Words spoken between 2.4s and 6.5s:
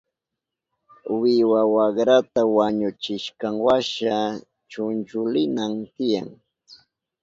wañuchishkanwasha chunchulinan tiyan.